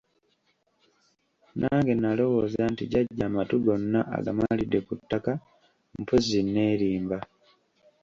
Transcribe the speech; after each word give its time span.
Nange 1.59 1.93
nalowooza 2.01 2.61
nti 2.71 2.83
jjajja 2.89 3.23
amatu 3.29 3.55
gonna 3.65 3.99
agamalidde 4.17 4.79
ku 4.87 4.93
ttaka, 4.99 5.31
mpozzi 5.99 6.39
neerimba. 6.53 7.17